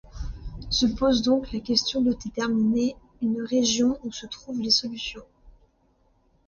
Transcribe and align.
Se 0.71 0.87
pose 0.87 1.21
donc 1.21 1.51
la 1.51 1.59
question 1.59 2.01
de 2.01 2.13
déterminer 2.13 2.95
une 3.21 3.43
région 3.43 3.99
où 4.03 4.11
se 4.11 4.25
trouvent 4.25 4.59
les 4.59 4.71
solutions. 4.71 5.21